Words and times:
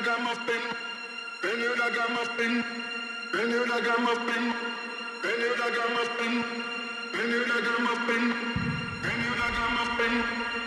ragamuffin, 0.00 0.62
ben 1.42 1.60
you 1.60 1.74
ragamuffin, 1.74 2.64
ben 3.32 3.50
you 3.50 3.64
ragamuffin, 3.64 4.54
ben 5.22 5.40
you 5.40 5.54
ragamuffin, 5.60 6.44
ben 7.12 7.30
you 7.30 7.44
ragamuffin, 7.44 8.34
ben 9.02 9.20
you 9.24 9.32
ragamuffin. 9.42 10.59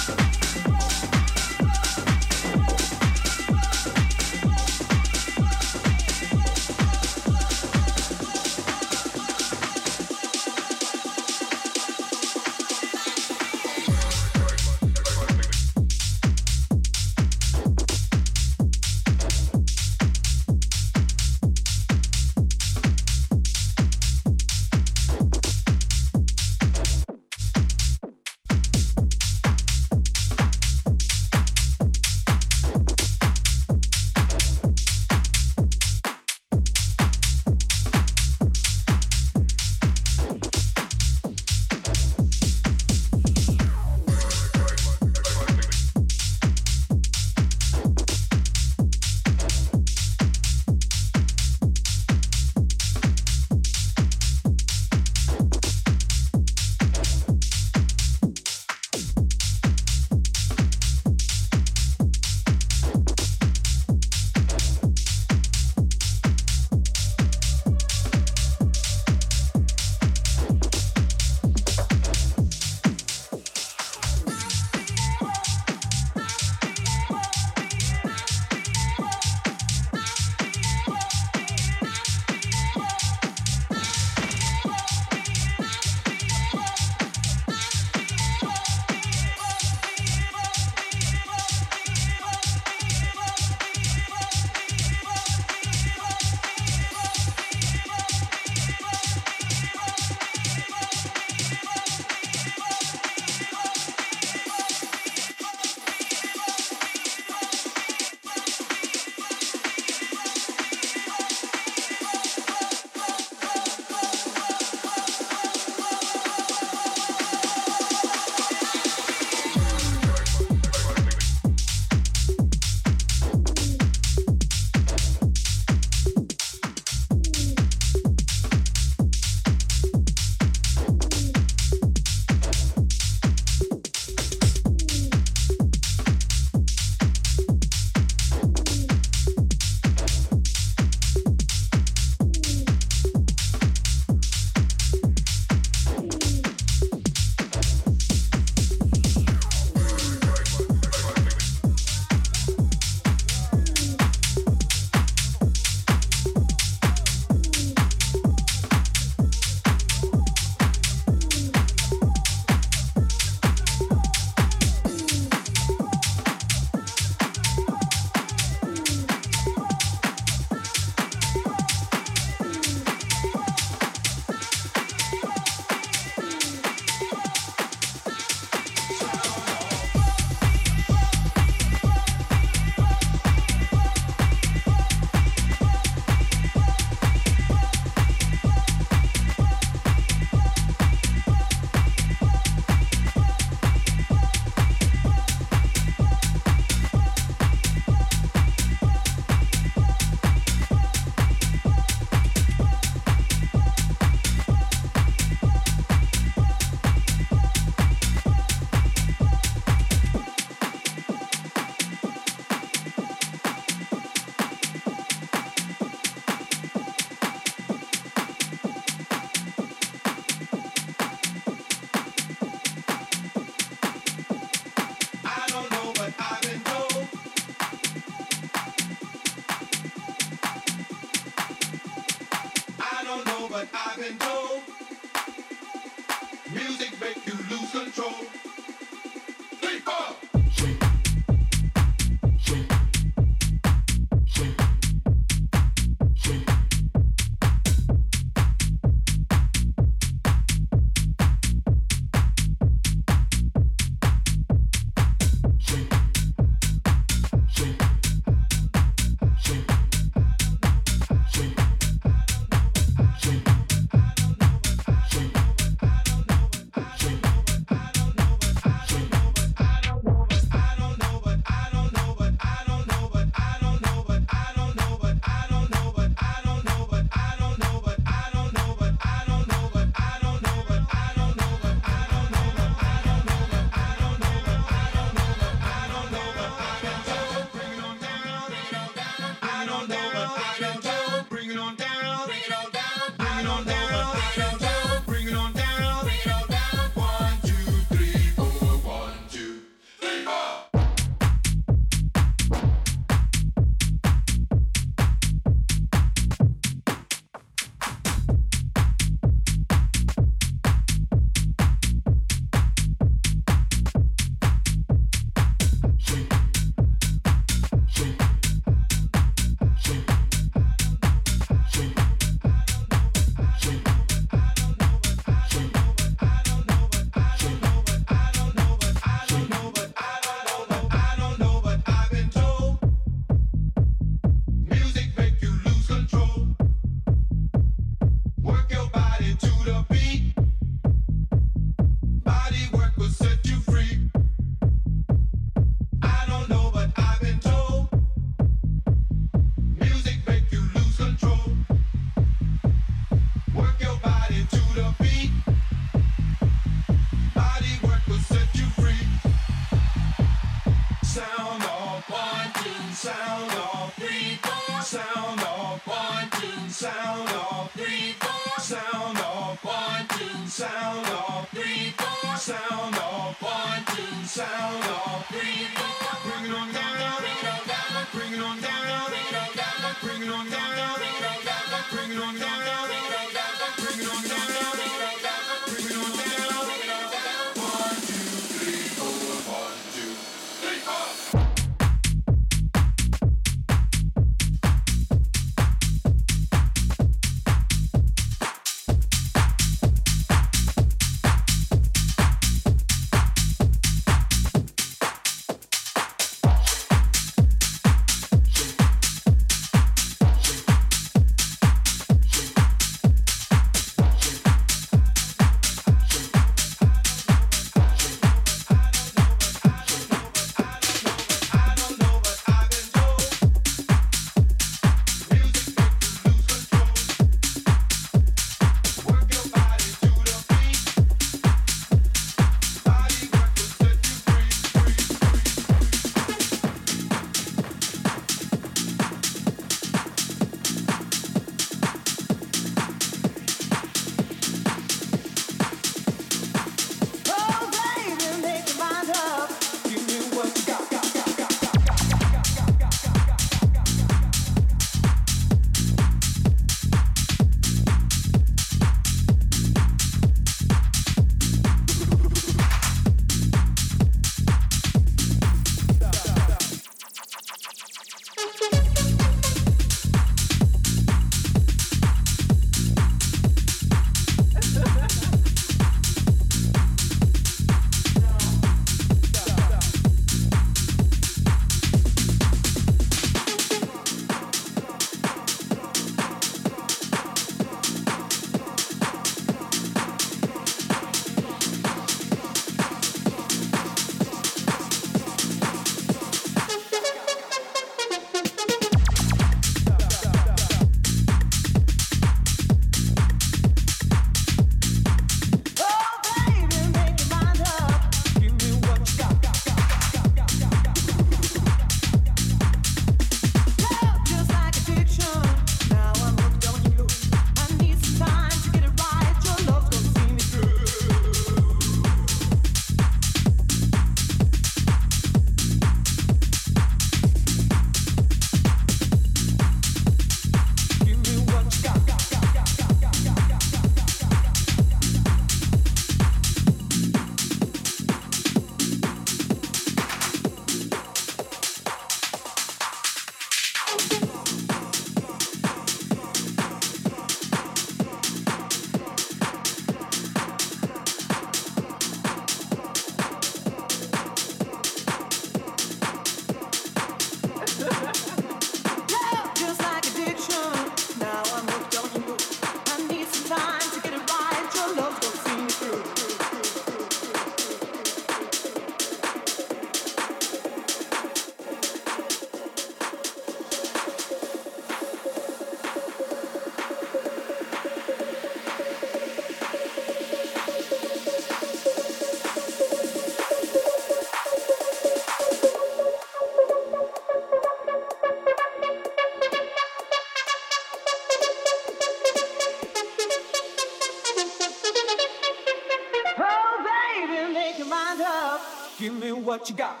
what 599.61 599.69
you 599.69 599.75
got. 599.75 600.00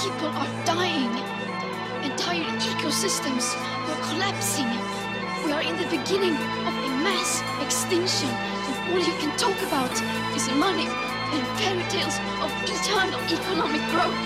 People 0.00 0.28
are 0.28 0.64
dying. 0.64 1.12
Entire 2.02 2.48
ecosystems 2.56 3.52
are 3.84 4.00
collapsing. 4.08 4.64
We 5.44 5.52
are 5.52 5.60
in 5.60 5.76
the 5.76 5.84
beginning 5.92 6.32
of 6.64 6.72
a 6.72 6.90
mass 7.04 7.44
extinction, 7.60 8.30
and 8.30 8.74
all 8.88 8.98
you 8.98 9.12
can 9.20 9.36
talk 9.36 9.60
about 9.68 9.92
is 10.32 10.48
money 10.56 10.88
and 10.88 11.44
fairy 11.60 11.84
tales 11.92 12.16
of 12.40 12.48
eternal 12.64 13.20
economic 13.28 13.84
growth. 13.92 14.16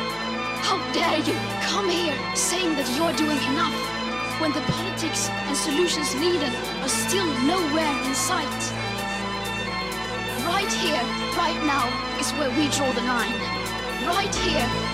How 0.63 0.79
dare 0.95 1.19
you 1.27 1.35
come 1.67 1.91
here 1.91 2.15
saying 2.37 2.77
that 2.77 2.87
you're 2.95 3.17
doing 3.19 3.43
enough 3.51 3.75
when 4.39 4.53
the 4.55 4.63
politics 4.71 5.29
and 5.29 5.57
solutions 5.57 6.15
needed 6.15 6.55
are 6.87 6.95
still 7.03 7.27
nowhere 7.43 7.95
in 8.07 8.15
sight? 8.15 8.63
Right 10.47 10.71
here, 10.71 11.03
right 11.35 11.59
now, 11.67 11.91
is 12.23 12.31
where 12.39 12.51
we 12.55 12.71
draw 12.71 12.93
the 12.95 13.03
line. 13.11 13.35
Right 14.07 14.35
here, 14.47 14.94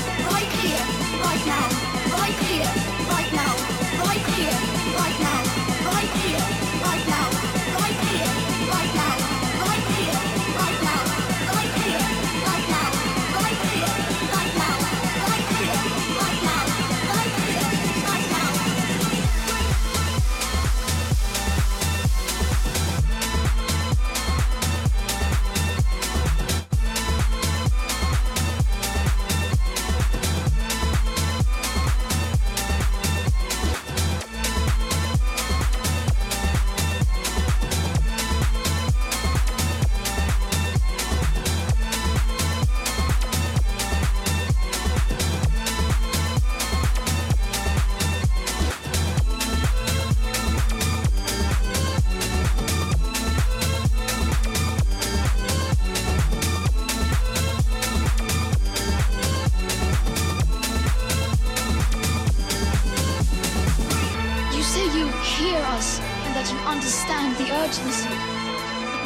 understand 66.71 67.35
the 67.35 67.51
urgency. 67.51 68.15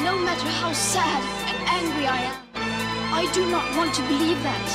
No 0.06 0.13
matter 0.21 0.49
how 0.62 0.71
sad 0.71 1.21
and 1.49 1.58
angry 1.65 2.06
I 2.06 2.21
am, 2.30 2.38
I 3.10 3.25
do 3.34 3.41
not 3.49 3.65
want 3.75 3.89
to 3.97 4.04
believe 4.06 4.38
that. 4.45 4.69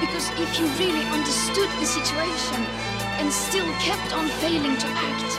Because 0.00 0.32
if 0.40 0.48
you 0.56 0.64
really 0.80 1.04
understood 1.12 1.68
the 1.80 1.84
situation 1.84 2.64
and 3.20 3.28
still 3.28 3.68
kept 3.84 4.16
on 4.16 4.26
failing 4.40 4.72
to 4.72 4.88
act, 4.88 5.30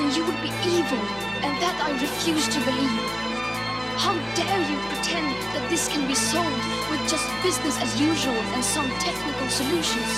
then 0.00 0.08
you 0.16 0.24
would 0.24 0.40
be 0.40 0.52
evil, 0.64 1.04
and 1.44 1.52
that 1.60 1.76
I 1.84 1.92
refuse 2.00 2.48
to 2.56 2.60
believe. 2.64 3.04
How 4.00 4.16
dare 4.32 4.62
you 4.64 4.78
pretend 4.96 5.28
that 5.52 5.68
this 5.68 5.92
can 5.92 6.08
be 6.08 6.16
solved 6.16 6.64
with 6.88 7.04
just 7.04 7.28
business 7.44 7.76
as 7.84 8.00
usual 8.00 8.40
and 8.56 8.64
some 8.64 8.88
technical 8.96 9.48
solutions? 9.52 10.12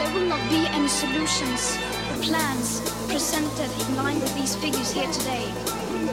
There 0.00 0.10
will 0.16 0.28
not 0.32 0.40
be 0.48 0.64
any 0.72 0.88
solutions 0.88 1.76
or 2.08 2.16
plans 2.24 2.99
presented 3.10 3.70
in 3.82 3.96
line 3.96 4.20
with 4.20 4.32
these 4.36 4.54
figures 4.54 4.92
here 4.92 5.10
today. 5.10 5.50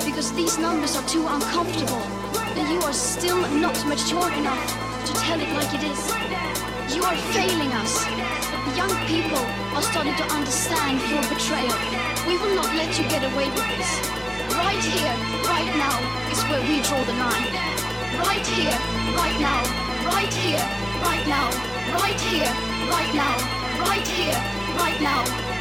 Because 0.03 0.33
these 0.33 0.57
numbers 0.57 0.97
are 0.97 1.07
too 1.07 1.25
uncomfortable, 1.27 2.01
and 2.57 2.67
you 2.73 2.81
are 2.81 2.93
still 2.93 3.37
not 3.61 3.77
mature 3.85 4.29
enough 4.33 4.65
to 5.05 5.13
tell 5.21 5.39
it 5.39 5.49
like 5.53 5.71
it 5.77 5.83
is. 5.85 6.01
You 6.97 7.03
are 7.05 7.15
failing 7.37 7.69
us, 7.77 8.01
young 8.73 8.89
people 9.05 9.45
are 9.77 9.85
starting 9.85 10.17
to 10.17 10.25
understand 10.33 10.97
your 11.13 11.21
betrayal. 11.29 11.77
We 12.25 12.41
will 12.41 12.55
not 12.57 12.69
let 12.73 12.89
you 12.97 13.05
get 13.13 13.21
away 13.29 13.45
with 13.53 13.67
this. 13.77 13.91
Right 14.57 14.81
here, 14.81 15.13
right 15.45 15.69
now, 15.77 15.97
is 16.33 16.41
where 16.49 16.61
we 16.65 16.81
draw 16.81 17.01
the 17.05 17.13
line. 17.13 17.53
Right 18.25 18.45
here, 18.57 18.77
right 19.13 19.37
now, 19.37 19.61
right 20.09 20.33
here, 20.33 20.65
right 21.05 21.25
now, 21.29 21.47
right 21.93 22.21
here, 22.25 22.51
right 22.89 23.13
now, 23.13 23.37
right 23.61 23.61
here, 23.61 23.61
right 23.61 23.61
now, 23.61 23.77
right 23.85 24.07
here, 24.07 24.37
right 24.81 25.01
now, 25.01 25.56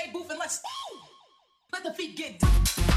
shade 0.00 0.12
booth 0.12 0.30
and 0.30 0.38
let's 0.38 0.60
woo! 0.62 0.98
let 1.72 1.84
the 1.84 1.92
feet 1.92 2.16
get 2.16 2.38
down. 2.38 2.89